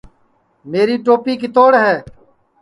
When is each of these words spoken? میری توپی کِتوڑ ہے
میری 0.69 0.97
توپی 1.05 1.33
کِتوڑ 1.41 1.71
ہے 1.83 1.93